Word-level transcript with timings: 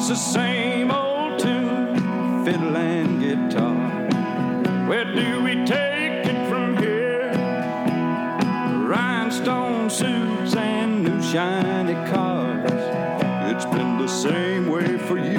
It's 0.00 0.08
the 0.08 0.14
same 0.14 0.90
old 0.90 1.38
tune, 1.38 2.42
fiddle 2.42 2.74
and 2.74 3.20
guitar. 3.20 4.08
Where 4.88 5.04
do 5.04 5.42
we 5.42 5.56
take 5.66 6.24
it 6.24 6.48
from 6.48 6.78
here? 6.78 7.30
Rhinestone 8.86 9.90
suits 9.90 10.56
and 10.56 11.04
new 11.04 11.20
shiny 11.22 11.92
cars. 12.10 12.70
It's 13.52 13.66
been 13.66 13.98
the 13.98 14.08
same 14.08 14.70
way 14.70 14.96
for 14.96 15.18
years. 15.18 15.36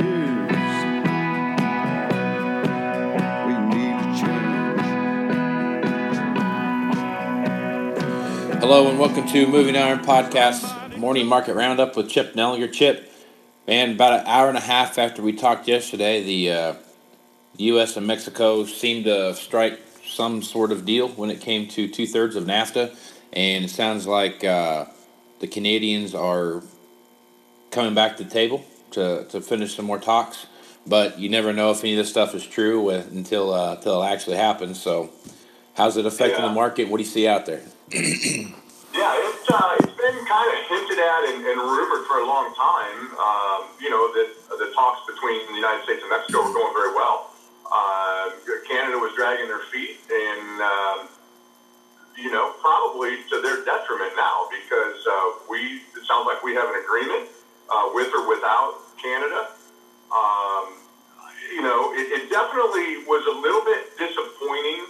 We 3.47 3.53
need 3.73 3.97
to 3.97 4.13
change. 4.21 4.81
Hello 8.59 8.89
and 8.89 8.99
welcome 8.99 9.27
to 9.27 9.47
Moving 9.47 9.75
Iron 9.75 10.01
Podcast 10.01 10.97
Morning 10.99 11.25
Market 11.25 11.55
Roundup 11.55 11.97
with 11.97 12.11
Chip 12.11 12.35
Nellinger. 12.35 12.71
Chip, 12.71 13.07
man, 13.67 13.91
about 13.91 14.19
an 14.21 14.25
hour 14.27 14.49
and 14.49 14.57
a 14.57 14.61
half 14.61 14.97
after 14.97 15.21
we 15.21 15.33
talked 15.33 15.67
yesterday, 15.67 16.23
the 16.23 16.51
uh, 16.51 16.73
U.S. 17.57 17.97
and 17.97 18.07
Mexico 18.07 18.65
seemed 18.65 19.05
to 19.05 19.33
strike 19.35 19.79
some 20.05 20.41
sort 20.41 20.71
of 20.71 20.85
deal 20.85 21.07
when 21.09 21.29
it 21.29 21.39
came 21.41 21.67
to 21.69 21.87
two 21.87 22.05
thirds 22.07 22.35
of 22.35 22.43
NAFTA, 22.45 22.95
and 23.33 23.65
it 23.65 23.69
sounds 23.69 24.07
like 24.07 24.43
uh, 24.43 24.85
the 25.39 25.47
Canadians 25.47 26.13
are 26.13 26.61
coming 27.71 27.93
back 27.93 28.17
to 28.17 28.23
the 28.23 28.29
table 28.29 28.65
to, 28.91 29.25
to 29.29 29.39
finish 29.41 29.75
some 29.75 29.85
more 29.85 29.99
talks. 29.99 30.47
But 30.85 31.19
you 31.19 31.29
never 31.29 31.53
know 31.53 31.69
if 31.71 31.81
any 31.83 31.93
of 31.93 31.97
this 31.99 32.09
stuff 32.09 32.33
is 32.33 32.45
true 32.45 32.81
with, 32.83 33.11
until 33.11 33.53
uh, 33.53 33.75
until 33.75 34.01
it 34.01 34.07
actually 34.07 34.37
happens. 34.37 34.81
So, 34.81 35.11
how's 35.75 35.95
it 35.95 36.07
affecting 36.07 36.41
Yeah. 36.41 36.47
the 36.47 36.53
market? 36.55 36.89
What 36.89 36.97
do 36.97 37.03
you 37.03 37.09
see 37.09 37.27
out 37.27 37.45
there? 37.45 37.61
Yeah, 37.91 39.20
hinted 40.71 40.99
at 41.03 41.21
and, 41.35 41.43
and 41.43 41.59
rumored 41.59 42.07
for 42.07 42.23
a 42.23 42.25
long 42.25 42.55
time. 42.55 42.99
Um, 43.19 43.61
you 43.83 43.91
know 43.91 44.07
that 44.15 44.31
the 44.55 44.71
talks 44.71 45.03
between 45.03 45.43
the 45.51 45.59
United 45.59 45.83
States 45.83 45.99
and 45.99 46.09
Mexico 46.09 46.47
were 46.47 46.55
going 46.55 46.71
very 46.71 46.95
well. 46.95 47.35
Uh, 47.67 48.31
Canada 48.67 48.97
was 48.97 49.11
dragging 49.19 49.51
their 49.51 49.67
feet, 49.67 49.99
and 50.07 50.63
um, 50.63 50.97
you 52.15 52.31
know 52.31 52.55
probably 52.63 53.19
to 53.27 53.43
their 53.43 53.63
detriment 53.67 54.15
now 54.15 54.47
because 54.47 54.99
uh, 55.03 55.43
we 55.51 55.83
it 55.91 56.03
sounds 56.07 56.23
like 56.23 56.39
we 56.41 56.55
have 56.55 56.71
an 56.71 56.79
agreement 56.79 57.27
uh, 57.67 57.91
with 57.91 58.11
or 58.15 58.27
without 58.27 58.79
Canada. 58.95 59.51
Um, 60.11 60.81
you 61.51 61.61
know, 61.61 61.91
it, 61.93 62.07
it 62.11 62.23
definitely 62.31 63.03
was 63.07 63.23
a 63.27 63.35
little 63.35 63.63
bit 63.67 63.91
disappointing 63.99 64.87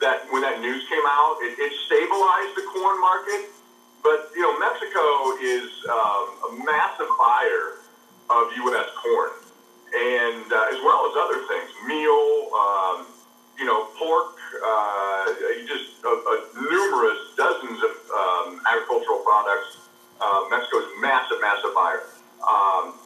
that 0.00 0.30
when 0.30 0.42
that 0.42 0.60
news 0.60 0.86
came 0.86 1.02
out, 1.06 1.38
it, 1.42 1.58
it 1.58 1.72
stabilized 1.86 2.54
the 2.54 2.66
corn 2.70 3.00
market. 3.00 3.50
But 4.02 4.30
you 4.34 4.42
know, 4.42 4.54
Mexico 4.58 5.34
is 5.42 5.70
um, 5.88 6.24
a 6.48 6.64
massive 6.64 7.08
buyer 7.18 7.80
of 8.30 8.52
U.S. 8.68 8.88
corn, 9.00 9.30
and 9.94 10.52
uh, 10.52 10.72
as 10.72 10.78
well 10.84 11.08
as 11.08 11.14
other 11.16 11.40
things, 11.48 11.70
meal, 11.86 12.52
um, 12.52 13.06
you 13.58 13.64
know, 13.64 13.88
pork, 13.98 14.36
uh, 14.64 15.24
just 15.66 16.04
uh, 16.04 16.08
uh, 16.08 16.70
numerous 16.70 17.18
dozens 17.36 17.80
of 17.82 17.92
um, 18.12 18.60
agricultural 18.68 19.20
products. 19.24 19.88
Uh, 20.20 20.44
Mexico's 20.50 20.90
massive, 21.00 21.40
massive 21.40 21.70
buyer. 21.74 22.02
Um, 22.42 22.98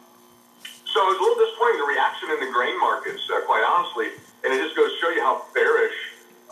so 0.88 1.00
it 1.08 1.16
was 1.16 1.18
a 1.20 1.22
little 1.24 1.40
disappointing 1.40 1.80
the 1.80 1.88
reaction 1.88 2.28
in 2.36 2.38
the 2.40 2.50
grain 2.52 2.76
markets, 2.80 3.20
uh, 3.32 3.40
quite 3.48 3.64
honestly, 3.64 4.12
and 4.44 4.52
it 4.52 4.60
just 4.60 4.76
goes 4.76 4.92
to 4.92 4.98
show 5.00 5.10
you 5.12 5.20
how 5.20 5.44
bearish, 5.56 5.96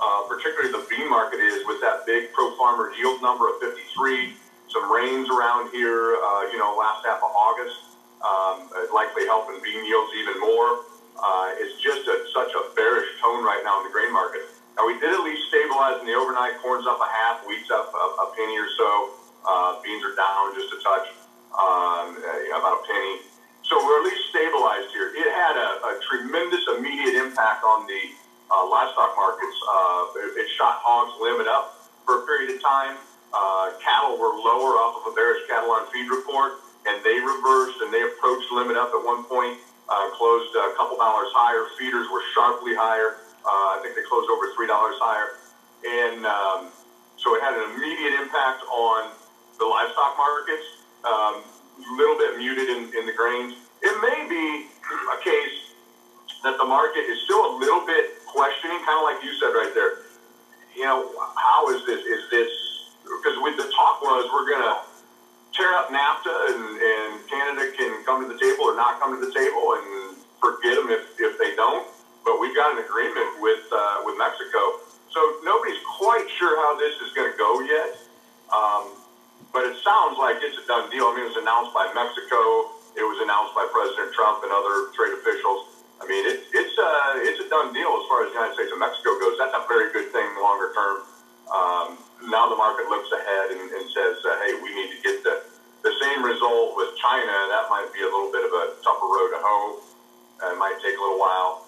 uh, 0.00 0.24
particularly 0.28 0.72
the 0.72 0.84
bean 0.88 1.08
market 1.08 1.40
is, 1.40 1.64
with 1.68 1.80
that 1.80 2.04
big 2.04 2.32
pro 2.32 2.56
farmer 2.56 2.92
yield 2.96 3.20
number 3.20 3.48
of 3.48 3.60
53. 3.60 4.32
Some 4.72 4.86
rains 4.86 5.28
around 5.28 5.70
here, 5.74 6.14
uh, 6.14 6.42
you 6.50 6.58
know, 6.58 6.78
last 6.78 7.04
half 7.04 7.18
of 7.18 7.30
August, 7.34 7.76
um, 8.22 8.70
likely 8.94 9.26
helping 9.26 9.58
bean 9.62 9.82
yields 9.84 10.12
even 10.14 10.38
more. 10.38 10.86
Uh, 11.18 11.52
it's 11.58 11.76
just 11.82 12.06
a, 12.06 12.16
such 12.32 12.54
a 12.54 12.62
bearish 12.78 13.10
tone 13.20 13.42
right 13.44 13.60
now 13.66 13.82
in 13.82 13.84
the 13.84 13.92
grain 13.92 14.12
market. 14.12 14.46
Now 14.78 14.86
we 14.86 14.94
did 15.02 15.10
at 15.12 15.20
least 15.20 15.48
stabilize 15.50 16.00
in 16.00 16.06
the 16.06 16.14
overnight. 16.14 16.56
Corn's 16.62 16.86
up 16.86 17.02
a 17.02 17.10
half, 17.10 17.44
wheat's 17.44 17.68
up 17.68 17.92
a, 17.92 18.04
a 18.22 18.26
penny 18.32 18.56
or 18.56 18.70
so. 18.78 18.90
Uh, 19.44 19.82
beans 19.82 20.04
are 20.04 20.14
down 20.14 20.54
just 20.54 20.72
a 20.72 20.78
touch, 20.80 21.06
um, 21.56 22.16
uh, 22.16 22.56
about 22.56 22.80
a 22.80 22.82
penny. 22.86 23.26
So 23.66 23.76
we're 23.76 24.00
at 24.00 24.04
least 24.06 24.30
stabilized 24.30 24.88
here. 24.94 25.12
It 25.12 25.28
had 25.34 25.56
a, 25.58 25.68
a 25.84 25.92
tremendous 26.08 26.64
immediate 26.76 27.20
impact 27.20 27.64
on 27.64 27.86
the 27.86 28.02
uh, 28.50 28.64
livestock 28.70 29.12
markets. 29.16 29.56
Uh, 29.66 30.24
it, 30.24 30.46
it 30.46 30.48
shot 30.56 30.80
hogs 30.80 31.12
limit 31.20 31.46
up 31.46 31.90
for 32.06 32.22
a 32.22 32.26
period 32.26 32.54
of 32.54 32.62
time. 32.62 32.96
Uh, 33.30 33.78
cattle 33.78 34.18
were 34.18 34.34
lower 34.34 34.74
off 34.82 34.98
of 34.98 35.12
a 35.12 35.14
bearish 35.14 35.46
cattle 35.46 35.70
on 35.70 35.86
feed 35.94 36.10
report, 36.10 36.58
and 36.86 36.98
they 37.06 37.14
reversed 37.22 37.78
and 37.82 37.94
they 37.94 38.02
approached 38.02 38.50
limit 38.50 38.74
up 38.74 38.90
at 38.90 39.02
one 39.06 39.22
point, 39.30 39.54
uh, 39.86 40.10
closed 40.18 40.50
a 40.58 40.74
couple 40.74 40.98
dollars 40.98 41.30
higher. 41.30 41.66
Feeders 41.78 42.10
were 42.10 42.22
sharply 42.34 42.74
higher. 42.74 43.22
Uh, 43.46 43.78
I 43.78 43.80
think 43.82 43.94
they 43.94 44.02
closed 44.02 44.26
over 44.28 44.50
three 44.58 44.66
dollars 44.66 44.98
higher, 44.98 45.38
and 45.86 46.26
um, 46.26 46.60
so 47.16 47.38
it 47.38 47.40
had 47.40 47.54
an 47.54 47.70
immediate 47.76 48.18
impact 48.18 48.66
on 48.66 49.14
the 49.58 49.66
livestock 49.66 50.18
markets. 50.18 50.66
Um, 51.06 51.34
a 51.80 51.94
little 51.96 52.18
bit 52.18 52.36
muted 52.36 52.68
in, 52.68 52.92
in 52.92 53.06
the 53.08 53.16
grains. 53.16 53.56
It 53.80 53.94
may 54.04 54.28
be 54.28 54.68
a 54.84 55.18
case 55.24 55.72
that 56.44 56.58
the 56.58 56.64
market 56.64 57.00
is 57.08 57.22
still 57.24 57.40
a 57.40 57.52
little 57.56 57.86
bit 57.86 58.20
questioning, 58.26 58.76
kind 58.84 59.00
of 59.00 59.04
like 59.04 59.24
you 59.24 59.32
said 59.40 59.56
right 59.56 59.72
there. 59.72 60.04
You 60.76 60.84
know, 60.84 61.08
how 61.36 61.68
is 61.72 61.84
this? 61.86 62.04
Is 62.04 62.22
this 62.30 62.50
because 63.04 63.36
with 63.42 63.56
the 63.56 63.68
talk 63.72 64.00
was 64.00 64.28
we're 64.32 64.48
going 64.48 64.64
to 64.64 64.76
tear 65.52 65.74
up 65.74 65.90
NAFTA 65.90 66.34
and, 66.54 66.62
and 66.78 67.10
Canada 67.28 67.68
can 67.76 67.99
come 68.10 68.26
to 68.26 68.26
the 68.26 68.40
table 68.42 68.66
or 68.66 68.74
not 68.74 68.98
come 68.98 69.14
to 69.14 69.22
the 69.22 69.30
table 69.30 69.78
and 69.78 70.18
forget 70.42 70.74
them 70.74 70.90
if, 70.90 71.14
if 71.22 71.38
they 71.38 71.54
don't. 71.54 71.86
But 72.26 72.42
we've 72.42 72.54
got 72.58 72.74
an 72.74 72.82
agreement 72.82 73.38
with 73.38 73.62
uh, 73.70 74.02
with 74.02 74.18
Mexico, 74.18 74.82
so 75.14 75.20
nobody's 75.46 75.78
quite 75.86 76.26
sure 76.36 76.58
how 76.58 76.74
this 76.76 76.92
is 77.00 77.14
going 77.14 77.30
to 77.30 77.38
go 77.38 77.62
yet. 77.64 77.96
Um, 78.50 78.98
but 79.54 79.64
it 79.64 79.78
sounds 79.80 80.18
like 80.18 80.42
it's 80.42 80.58
a 80.58 80.66
done 80.66 80.90
deal. 80.90 81.06
I 81.06 81.16
mean, 81.16 81.24
it 81.24 81.32
was 81.32 81.40
announced 81.40 81.72
by 81.72 81.88
Mexico. 81.94 82.76
It 82.98 83.06
was 83.06 83.18
announced 83.22 83.54
by 83.54 83.64
President 83.72 84.12
Trump 84.12 84.42
and 84.42 84.50
other 84.52 84.90
trade 84.92 85.14
officials. 85.16 85.80
I 86.02 86.04
mean, 86.10 86.26
it, 86.28 86.44
it's 86.50 86.76
a 86.76 86.90
it's 87.24 87.40
a 87.40 87.48
done 87.48 87.72
deal 87.72 87.88
as 87.94 88.04
far 88.10 88.26
as 88.26 88.34
the 88.34 88.36
United 88.36 88.58
States 88.58 88.70
and 88.74 88.82
Mexico 88.82 89.16
goes. 89.22 89.38
That's 89.38 89.54
a 89.54 89.64
very 89.70 89.94
good 89.94 90.10
thing 90.12 90.28
longer 90.42 90.74
term. 90.76 90.96
Um, 91.48 91.88
now 92.28 92.52
the 92.52 92.58
market 92.58 92.84
looks 92.92 93.08
ahead 93.16 93.54
and, 93.54 93.64
and 93.64 93.84
says, 93.96 94.20
uh, 94.28 94.36
"Hey, 94.44 94.60
we 94.60 94.76
need 94.76 94.92
to 94.92 95.00
get 95.00 95.19
same 96.20 96.32
result 96.32 96.76
with 96.76 96.88
China. 96.96 97.32
That 97.48 97.68
might 97.70 97.88
be 97.92 98.00
a 98.00 98.04
little 98.04 98.30
bit 98.30 98.44
of 98.44 98.52
a 98.52 98.68
tougher 98.84 99.06
road 99.06 99.30
to 99.32 99.40
hoe. 99.40 99.76
It 100.52 100.58
might 100.58 100.76
take 100.82 100.96
a 100.96 101.00
little 101.00 101.18
while." 101.18 101.60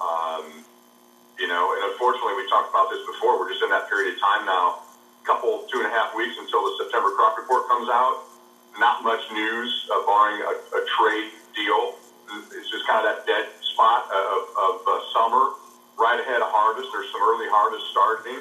Um, 0.00 0.64
you 1.38 1.48
know, 1.48 1.72
and 1.74 1.92
unfortunately, 1.92 2.34
we 2.36 2.48
talked 2.48 2.70
about 2.70 2.88
this 2.90 3.00
before. 3.06 3.38
We're 3.38 3.48
just 3.50 3.62
in 3.62 3.70
that 3.70 3.88
period 3.88 4.14
of 4.14 4.20
time 4.20 4.46
now 4.46 4.76
a 5.22 5.26
couple, 5.26 5.64
two 5.70 5.78
and 5.78 5.86
a 5.86 5.90
half 5.90 6.14
weeks 6.14 6.36
until 6.38 6.64
the 6.64 6.72
September 6.78 7.10
crop 7.10 7.36
report 7.36 7.68
comes 7.68 7.88
out. 7.88 8.16
Not 8.78 9.02
much 9.02 9.20
news, 9.32 9.70
uh, 9.92 10.00
barring 10.06 10.40
a, 10.42 10.54
a 10.76 10.82
trade 10.98 11.30
deal. 11.54 11.92
It's 12.52 12.70
just 12.70 12.86
kind 12.86 13.04
of 13.04 13.04
that 13.04 13.26
dead 13.26 13.44
spot 13.62 14.04
of, 14.10 14.42
of 14.56 14.74
uh, 14.88 15.00
summer, 15.12 15.50
right 15.98 16.18
ahead 16.20 16.40
of 16.42 16.48
harvest. 16.50 16.88
There's 16.92 17.10
some 17.12 17.22
early 17.22 17.48
harvest 17.50 17.84
starting, 17.90 18.40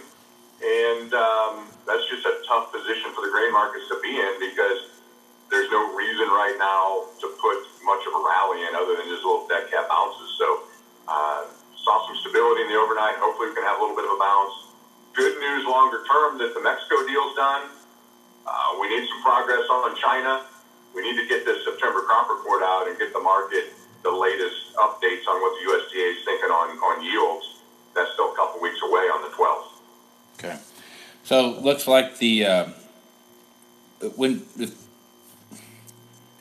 and 0.64 1.10
um, 1.14 1.68
that's 1.88 2.06
just 2.10 2.26
a 2.26 2.34
tough 2.48 2.72
position 2.72 3.12
for 3.12 3.22
the 3.22 3.30
grain 3.30 3.52
markets 3.52 3.88
to 3.90 3.98
be 4.04 4.16
in 4.16 4.34
because 4.40 4.80
there's 5.58 5.74
no 5.74 5.90
reason 5.98 6.30
right 6.30 6.54
now 6.62 7.10
to 7.18 7.26
put 7.42 7.58
much 7.82 8.06
of 8.06 8.14
a 8.14 8.22
rally 8.22 8.62
in 8.62 8.78
other 8.78 8.94
than 8.94 9.10
just 9.10 9.26
little 9.26 9.50
dead 9.50 9.66
cat 9.74 9.90
bounces. 9.90 10.30
So 10.38 10.48
uh, 11.10 11.50
saw 11.82 12.06
some 12.06 12.14
stability 12.22 12.62
in 12.62 12.70
the 12.70 12.78
overnight. 12.78 13.18
Hopefully, 13.18 13.50
we 13.50 13.58
can 13.58 13.66
have 13.66 13.78
a 13.78 13.82
little 13.82 13.98
bit 13.98 14.06
of 14.06 14.14
a 14.14 14.22
bounce 14.22 14.54
good 15.18 15.34
news 15.42 15.66
longer 15.66 16.06
term 16.06 16.38
that 16.38 16.54
the 16.54 16.62
Mexico 16.62 17.02
deal's 17.10 17.34
done. 17.34 17.74
Uh, 18.46 18.78
we 18.78 18.86
need 18.86 19.10
some 19.10 19.18
progress 19.26 19.66
on 19.66 19.98
China. 19.98 20.46
We 20.94 21.02
need 21.02 21.18
to 21.18 21.26
get 21.26 21.42
this 21.42 21.66
September 21.66 22.06
crop 22.06 22.30
report 22.30 22.62
out 22.62 22.86
and 22.86 22.94
get 23.02 23.12
the 23.12 23.20
market 23.20 23.74
the 24.06 24.14
latest 24.14 24.78
updates 24.78 25.26
on 25.26 25.42
what 25.42 25.58
the 25.58 25.74
USDA 25.74 26.06
is 26.14 26.24
thinking 26.24 26.54
on, 26.54 26.78
on 26.78 27.04
yields. 27.04 27.66
That's 27.98 28.14
still 28.14 28.32
a 28.32 28.36
couple 28.36 28.62
weeks 28.62 28.78
away 28.86 29.10
on 29.10 29.26
the 29.26 29.34
12th. 29.34 29.74
Okay. 30.38 30.58
So 31.24 31.58
looks 31.60 31.88
like 31.88 32.20
the 32.20 32.46
uh, 32.46 32.66
when 34.16 34.46
if, 34.56 34.87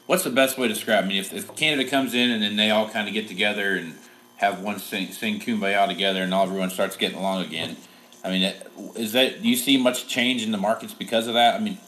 what's 0.07 0.25
the 0.25 0.31
best 0.31 0.59
way 0.59 0.69
to 0.69 0.75
describe? 0.75 1.05
I 1.05 1.07
mean, 1.07 1.19
if, 1.19 1.33
if 1.33 1.55
Canada 1.57 1.89
comes 1.89 2.15
in 2.15 2.31
and 2.31 2.43
then 2.43 2.57
they 2.57 2.71
all 2.71 2.89
kind 2.89 3.09
of 3.09 3.15
get 3.15 3.29
together 3.29 3.77
and 3.77 3.95
have 4.37 4.61
one 4.63 4.79
sing, 4.79 5.13
sing 5.13 5.41
kumbaya 5.41 5.87
together 5.87 6.23
and 6.23 6.33
all 6.33 6.45
everyone 6.45 6.71
starts 6.71 6.97
getting 6.97 7.19
along 7.19 7.45
again. 7.45 7.77
I 8.25 8.31
mean, 8.31 8.55
is 8.97 9.13
that 9.13 9.43
do 9.43 9.49
you 9.49 9.57
see 9.57 9.77
much 9.77 10.09
change 10.09 10.43
in 10.43 10.51
the 10.51 10.59
markets 10.59 10.93
because 10.93 11.27
of 11.27 11.35
that? 11.35 11.55
I 11.55 11.61
mean, 11.61 11.79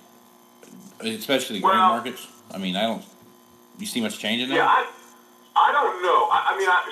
especially 1.00 1.56
the 1.56 1.62
grain 1.62 1.78
markets. 1.78 2.26
I 2.50 2.58
mean, 2.58 2.76
I 2.76 2.82
don't. 2.82 3.04
You 3.78 3.86
see 3.86 4.00
much 4.00 4.18
change 4.18 4.42
in 4.42 4.48
that? 4.50 4.56
Yeah, 4.56 4.66
I, 4.66 4.86
I 5.56 5.72
don't 5.72 6.02
know. 6.02 6.28
I, 6.30 6.54
I 6.54 6.58
mean, 6.58 6.68
I, 6.68 6.82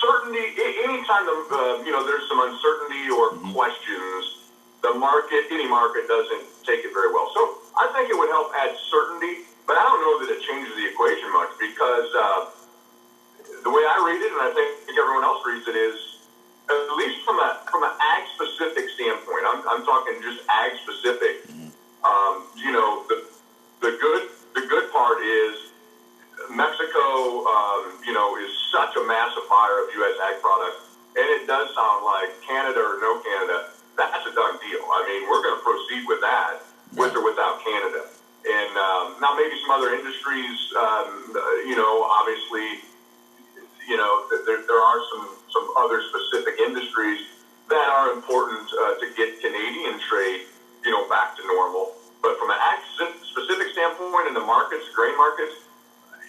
certainty. 0.00 0.44
Anytime 0.84 1.26
the, 1.26 1.36
uh, 1.50 1.82
you 1.84 1.92
know 1.92 2.04
there's 2.04 2.28
some 2.28 2.40
uncertainty 2.40 3.10
or 3.10 3.36
questions, 3.52 4.50
the 4.82 4.94
market, 4.94 5.44
any 5.50 5.68
market, 5.68 6.08
doesn't 6.08 6.44
take 6.64 6.84
it 6.84 6.92
very 6.92 7.12
well. 7.12 7.30
So 7.34 7.58
I 7.76 7.92
think 7.92 8.10
it 8.10 8.16
would 8.16 8.30
help 8.30 8.52
add 8.56 8.76
certainty, 8.90 9.45
but 9.66 9.74
I 9.74 9.82
don't 9.82 10.00
know 10.00 10.14
that 10.22 10.30
it 10.30 10.40
changes 10.46 10.72
the 10.78 10.86
equation 10.86 11.28
much 11.34 11.52
because 11.58 12.08
uh, 12.14 12.40
the 13.66 13.70
way 13.70 13.82
I 13.82 13.98
read 14.06 14.22
it, 14.22 14.30
and 14.30 14.42
I 14.46 14.50
think 14.54 14.94
everyone 14.94 15.26
else 15.26 15.42
reads 15.42 15.66
it, 15.66 15.74
is 15.74 15.98
at 16.70 16.94
least 16.98 17.26
from 17.26 17.38
a 17.42 17.62
from 17.66 17.82
an 17.82 17.94
ag 17.98 18.22
specific 18.38 18.86
standpoint. 18.94 19.42
I'm, 19.42 19.60
I'm 19.66 19.82
talking 19.82 20.22
just 20.22 20.42
ag 20.46 20.78
specific. 20.86 21.50
Um, 22.06 22.46
you 22.54 22.70
know, 22.70 23.02
the 23.10 23.26
the 23.82 23.98
good 23.98 24.22
the 24.54 24.64
good 24.70 24.86
part 24.94 25.18
is 25.18 25.74
Mexico. 26.54 27.42
Um, 27.46 27.98
you 28.06 28.14
know, 28.14 28.38
is 28.38 28.54
such 28.70 28.94
a 28.94 29.02
massive 29.02 29.50
buyer 29.50 29.82
of 29.82 29.90
U.S. 29.98 30.16
ag 30.30 30.38
products, 30.38 30.94
and 31.18 31.26
it 31.42 31.50
does 31.50 31.66
sound 31.74 32.06
like 32.06 32.30
Canada 32.46 32.78
or 32.78 33.02
no 33.02 33.18
Canada. 33.18 33.74
That's 33.98 34.26
a 34.28 34.32
done 34.34 34.60
deal. 34.62 34.84
I 34.92 35.00
mean, 35.08 35.26
we're 35.26 35.42
going 35.42 35.56
to 35.56 35.64
proceed 35.64 36.04
with 36.04 36.20
that, 36.20 36.60
with 36.94 37.16
or 37.16 37.24
without 37.24 37.64
Canada. 37.64 38.04
And 38.46 38.72
um, 38.78 39.06
now 39.18 39.34
maybe 39.34 39.55
some 39.66 39.82
other 39.82 39.94
industries, 39.94 40.56
um, 40.78 41.34
you 41.66 41.74
know, 41.74 42.06
obviously, 42.06 42.86
you 43.88 43.96
know, 43.96 44.26
there, 44.46 44.62
there 44.62 44.78
are 44.78 45.00
some, 45.10 45.28
some 45.50 45.66
other 45.76 46.02
specific 46.06 46.54
industries 46.60 47.26
that 47.68 47.88
are 47.90 48.12
important 48.12 48.62
uh, 48.62 48.94
to 49.02 49.06
get 49.18 49.40
Canadian 49.42 49.98
trade, 50.06 50.46
you 50.84 50.90
know, 50.90 51.08
back 51.08 51.34
to 51.36 51.42
normal. 51.46 51.90
But 52.22 52.38
from 52.38 52.50
an 52.50 52.58
specific 53.26 53.74
standpoint 53.74 54.28
in 54.28 54.34
the 54.34 54.46
markets, 54.46 54.86
grain 54.94 55.16
markets, 55.18 55.54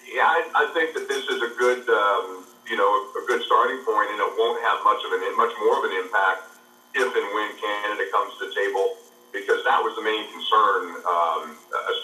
yeah, 0.09 0.25
I, 0.25 0.65
I 0.65 0.65
think 0.73 0.97
that 0.97 1.05
this 1.07 1.21
is 1.29 1.41
a 1.41 1.51
good, 1.57 1.85
um, 1.89 2.45
you 2.65 2.77
know, 2.77 2.89
a 2.89 3.23
good 3.27 3.43
starting 3.45 3.77
point, 3.85 4.09
and 4.09 4.17
it 4.17 4.31
won't 4.37 4.61
have 4.65 4.81
much 4.81 5.01
of 5.05 5.13
an 5.13 5.21
much 5.37 5.53
more 5.61 5.77
of 5.77 5.83
an 5.85 5.93
impact 5.93 6.57
if 6.95 7.05
and 7.05 7.27
when 7.35 7.49
Canada 7.61 8.09
comes 8.09 8.33
to 8.39 8.49
the 8.49 8.53
table 8.55 8.97
because 9.33 9.61
that 9.67 9.77
was 9.83 9.93
the 9.93 10.01
main 10.01 10.25
concern, 10.31 10.81
um, 11.05 11.43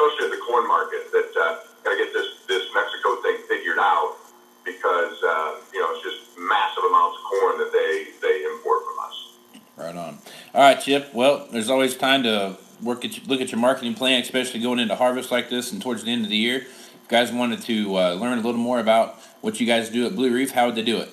especially 0.07 0.31
at 0.31 0.39
the 0.39 0.43
corn 0.45 0.67
market, 0.67 1.11
that 1.11 1.31
uh, 1.37 1.59
got 1.83 1.91
to 1.91 1.97
get 1.97 2.13
this, 2.13 2.27
this 2.47 2.63
Mexico 2.73 3.21
thing 3.21 3.37
figured 3.47 3.79
out 3.79 4.17
because, 4.65 5.17
uh, 5.23 5.59
you 5.73 5.79
know, 5.79 5.91
it's 5.91 6.03
just 6.03 6.37
massive 6.37 6.83
amounts 6.83 7.17
of 7.17 7.23
corn 7.23 7.57
that 7.59 7.71
they, 7.71 8.07
they 8.21 8.43
import 8.45 8.83
from 8.85 8.99
us. 8.99 9.15
Right 9.77 9.95
on. 9.95 10.19
All 10.53 10.61
right, 10.61 10.79
Chip. 10.79 11.13
Well, 11.13 11.47
there's 11.51 11.69
always 11.69 11.95
time 11.95 12.23
to 12.23 12.57
work 12.81 13.05
at 13.05 13.27
look 13.27 13.41
at 13.41 13.51
your 13.51 13.59
marketing 13.59 13.95
plan, 13.95 14.21
especially 14.21 14.59
going 14.59 14.79
into 14.79 14.95
harvest 14.95 15.31
like 15.31 15.49
this 15.49 15.71
and 15.71 15.81
towards 15.81 16.03
the 16.03 16.11
end 16.11 16.23
of 16.23 16.29
the 16.29 16.37
year. 16.37 16.57
If 16.57 16.99
you 17.03 17.09
guys 17.09 17.31
wanted 17.31 17.61
to 17.63 17.97
uh, 17.97 18.13
learn 18.13 18.37
a 18.37 18.41
little 18.41 18.61
more 18.61 18.79
about 18.79 19.19
what 19.41 19.59
you 19.59 19.67
guys 19.67 19.89
do 19.89 20.05
at 20.05 20.15
Blue 20.15 20.33
Reef, 20.33 20.51
how 20.51 20.67
would 20.67 20.75
they 20.75 20.83
do 20.83 20.99
it? 20.99 21.09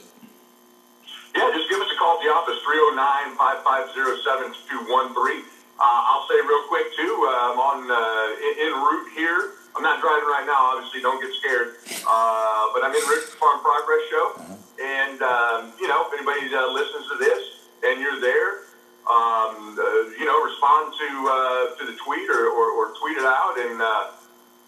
Yeah, 1.35 1.51
just 1.55 1.71
give 1.71 1.81
us 1.81 1.89
a 1.95 1.99
call 1.99 2.19
at 2.19 2.23
the 2.23 2.31
office, 2.31 2.59
309 2.63 3.37
550 3.37 4.23
7213. 4.23 5.60
Uh, 5.81 6.13
I'll 6.13 6.29
say 6.29 6.37
real 6.45 6.69
quick 6.69 6.93
too. 6.93 7.25
I'm 7.25 7.57
on 7.57 7.89
uh, 7.89 8.69
en, 8.69 8.77
route 8.85 9.09
here. 9.17 9.57
I'm 9.73 9.81
not 9.81 10.05
driving 10.05 10.29
right 10.29 10.45
now. 10.45 10.77
Obviously, 10.77 11.01
don't 11.01 11.17
get 11.25 11.33
scared. 11.41 11.81
Uh, 12.05 12.69
but 12.77 12.85
I'm 12.85 12.93
in 12.93 13.01
route 13.09 13.25
to 13.25 13.33
the 13.33 13.41
Farm 13.41 13.65
Progress 13.65 14.05
Show, 14.13 14.45
and 14.77 15.25
um, 15.25 15.73
you 15.81 15.89
know, 15.89 16.05
if 16.05 16.13
anybody 16.13 16.53
uh, 16.53 16.69
listens 16.77 17.09
to 17.09 17.17
this 17.17 17.65
and 17.81 17.97
you're 17.97 18.21
there, 18.21 18.69
um, 19.09 19.73
uh, 19.73 20.13
you 20.21 20.29
know, 20.29 20.37
respond 20.45 20.93
to 21.01 21.09
uh, 21.09 21.73
to 21.81 21.89
the 21.89 21.97
tweet 21.97 22.29
or, 22.29 22.53
or, 22.53 22.77
or 22.77 22.93
tweet 23.01 23.17
it 23.17 23.25
out, 23.25 23.57
and 23.57 23.81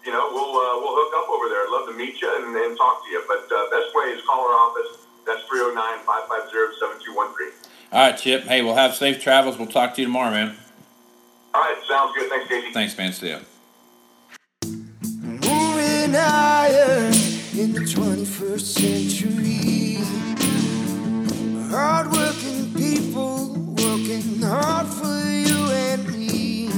you 0.01 0.09
know, 0.09 0.33
we'll 0.33 0.49
we'll 0.81 0.97
hook 0.97 1.13
up 1.13 1.29
over 1.29 1.45
there. 1.45 1.61
I'd 1.61 1.77
love 1.77 1.85
to 1.93 1.95
meet 1.95 2.25
you 2.25 2.29
and, 2.41 2.57
and 2.57 2.73
talk 2.73 3.05
to 3.05 3.09
you. 3.13 3.21
But 3.29 3.45
best 3.69 3.93
way 3.93 4.17
is 4.17 4.25
call 4.25 4.49
our 4.49 4.57
office. 4.57 5.05
That's 5.29 5.45
309-550-7213. 5.45 7.69
All 7.93 8.01
right, 8.01 8.17
Chip. 8.17 8.43
Hey, 8.43 8.61
we'll 8.63 8.75
have 8.75 8.95
safe 8.95 9.21
travels. 9.21 9.59
We'll 9.61 9.69
talk 9.69 9.93
to 9.93 10.01
you 10.01 10.07
tomorrow, 10.07 10.31
man. 10.31 10.57
Sounds 11.93 12.15
good. 12.15 12.27
Thanks, 12.27 12.47
Casey. 12.47 12.71
Thanks, 12.73 12.97
man. 12.97 13.13
Stay 13.13 13.33
up. 13.33 13.43
Moving 14.65 16.15
Iron 16.15 17.13
in 17.55 17.71
the 17.71 17.85
21st 17.85 18.61
century. 18.81 19.97
Hardworking 21.69 22.73
people 22.73 23.53
working 23.77 24.41
hard 24.41 24.87
for 24.87 25.19
you 25.29 25.69
and 25.69 26.07
me. 26.07 26.69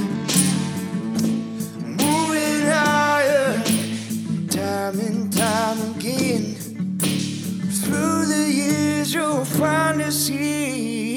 Moving 1.80 2.68
Iron, 2.68 3.62
time 4.48 5.00
and 5.00 5.32
time 5.32 5.96
again. 5.96 6.56
Through 7.80 8.26
the 8.26 8.52
years, 8.52 9.14
you'll 9.14 9.46
find 9.46 10.02
us 10.02 10.28
here. 10.28 11.15